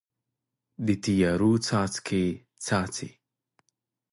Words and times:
د 0.85 0.87
تیارو 1.03 1.51
څاڅکي، 1.65 2.25
څاڅي 2.65 3.09